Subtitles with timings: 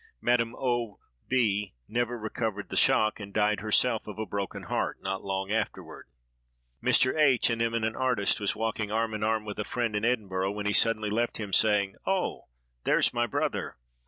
[0.19, 0.97] Madame O——
[1.27, 6.07] B—— never recovered the shock, and died herself of a broken heart not long afterward.
[6.83, 7.15] Mr.
[7.15, 10.65] H——, an eminent artist, was walking arm in arm with a friend in Edinburgh, when
[10.65, 12.47] he suddenly left him, saying, "Oh,
[12.83, 13.77] there's my brother!"